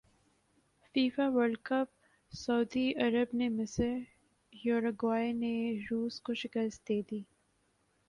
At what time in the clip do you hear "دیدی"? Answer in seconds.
6.87-7.21